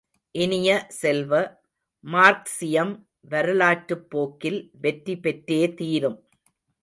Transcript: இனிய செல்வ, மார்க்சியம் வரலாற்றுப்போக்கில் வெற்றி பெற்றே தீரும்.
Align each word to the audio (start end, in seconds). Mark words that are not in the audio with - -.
இனிய 0.35 0.69
செல்வ, 1.01 1.31
மார்க்சியம் 2.03 2.93
வரலாற்றுப்போக்கில் 3.29 4.59
வெற்றி 4.81 5.15
பெற்றே 5.17 5.73
தீரும். 5.73 6.19